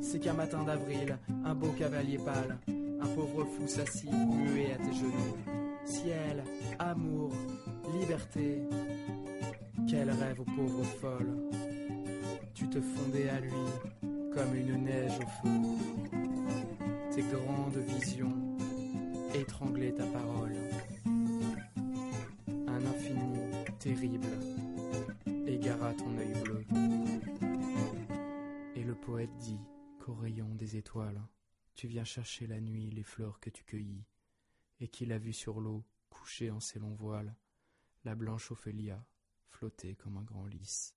C'est 0.00 0.20
qu'un 0.20 0.34
matin 0.34 0.62
d'avril, 0.62 1.18
un 1.44 1.54
beau 1.54 1.72
cavalier 1.78 2.18
pâle, 2.18 2.58
un 2.68 3.08
pauvre 3.08 3.44
fou 3.44 3.66
s'assit, 3.66 4.12
muet 4.12 4.72
à 4.72 4.76
tes 4.76 4.92
genoux. 4.92 5.65
Ciel, 5.86 6.42
amour, 6.80 7.32
liberté, 8.00 8.60
quel 9.88 10.10
rêve 10.10 10.40
aux 10.40 10.44
pauvres 10.44 10.84
folles. 10.84 11.36
Tu 12.54 12.68
te 12.68 12.80
fondais 12.80 13.28
à 13.28 13.38
lui 13.38 13.52
comme 14.34 14.54
une 14.54 14.82
neige 14.82 15.18
au 15.18 15.26
feu. 15.26 15.50
Tes 17.12 17.22
grandes 17.22 17.78
visions 17.78 18.36
étranglaient 19.34 19.92
ta 19.92 20.06
parole. 20.06 20.56
Un 22.66 22.84
infini 22.84 23.38
terrible 23.78 24.26
égara 25.46 25.94
ton 25.94 26.18
œil 26.18 26.32
bleu. 26.42 26.64
Et 28.74 28.82
le 28.82 28.94
poète 28.94 29.36
dit 29.38 29.60
qu'au 30.00 30.14
rayon 30.14 30.52
des 30.56 30.76
étoiles, 30.76 31.22
tu 31.74 31.86
viens 31.86 32.04
chercher 32.04 32.46
la 32.46 32.60
nuit 32.60 32.90
les 32.90 33.02
fleurs 33.04 33.38
que 33.38 33.50
tu 33.50 33.62
cueillis, 33.62 34.04
et 34.80 34.88
qu'il 34.88 35.12
a 35.12 35.18
vu 35.18 35.32
sur 35.32 35.60
l'eau, 35.60 35.84
couchée 36.10 36.50
en 36.50 36.60
ses 36.60 36.78
longs 36.78 36.94
voiles, 36.94 37.34
la 38.04 38.14
blanche 38.14 38.50
Ophélia 38.50 39.04
flotter 39.48 39.94
comme 39.94 40.18
un 40.18 40.22
grand 40.22 40.46
lys. 40.46 40.94